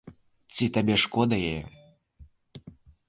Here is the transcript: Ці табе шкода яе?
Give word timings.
Ці 0.53 0.65
табе 0.77 0.95
шкода 1.03 1.35
яе? 1.49 1.61